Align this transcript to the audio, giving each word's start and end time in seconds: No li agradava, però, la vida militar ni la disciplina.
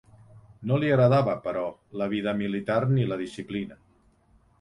No 0.69 0.77
li 0.83 0.87
agradava, 0.93 1.35
però, 1.43 1.65
la 2.03 2.07
vida 2.13 2.33
militar 2.39 2.79
ni 2.95 3.05
la 3.11 3.19
disciplina. 3.21 3.79